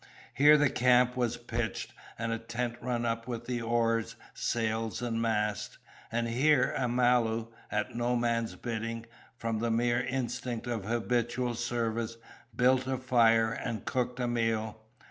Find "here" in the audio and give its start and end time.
0.33-0.57, 6.27-6.73